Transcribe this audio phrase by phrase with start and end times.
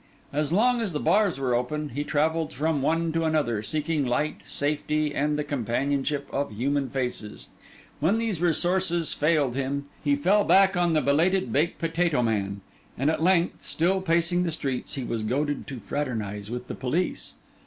[0.33, 4.37] As long as the bars were open, he travelled from one to another, seeking light,
[4.47, 7.49] safety, and the companionship of human faces;
[7.99, 12.61] when these resources failed him, he fell back on the belated baked potato man;
[12.97, 17.35] and at length, still pacing the streets, he was goaded to fraternise with the police.